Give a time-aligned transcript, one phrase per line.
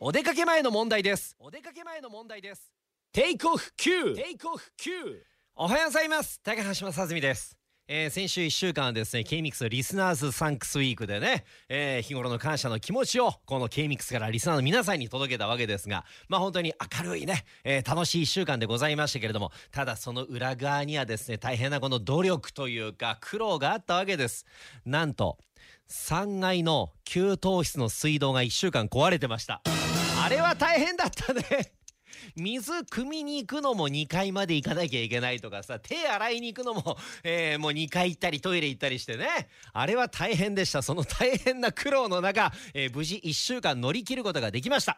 [0.00, 1.34] お出かけ前の問題です。
[1.40, 2.72] お出かけ前の問題です。
[3.12, 4.92] テイクオフ Q テイクオフ Q
[5.56, 6.40] おはようございます。
[6.40, 7.58] 高橋正澄です。
[7.88, 24.44] えー、先週1週間はですね K-MIX リスナーズサンクスウィークでね、えー、日頃の感謝の気持ちをこの K-MIX からリスナーの皆さんに届けたわけですがまあ本当に明るいね、えー、楽しい1週間でございましたけれどもただその裏側にはですね大変なこの努力というか苦労があったわけです。
[24.84, 25.38] なんと
[25.88, 29.62] 3階の給湯室の水道が1週間壊れてました
[30.20, 31.42] あれは大変だったね。
[32.36, 39.48] 水汲みに行くのも2階まで行かなきゃいけないとかさ手洗いに行くのも、えー、もう2階行ったりトイレ行ったりしてね。
[39.72, 40.82] あれは大変でした。
[40.82, 44.96] その大変な苦労の中、えー、無事1週間乗り切ることができました。